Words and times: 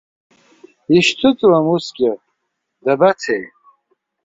Ишьҭыҵуам 0.97 1.65
усгьы, 1.75 2.11
дабацеи? 2.83 3.43